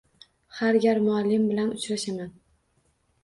Har 0.59 0.77
gal 0.85 1.01
muallim 1.09 1.45
bilan 1.51 1.69
uchrashaman. 1.75 2.31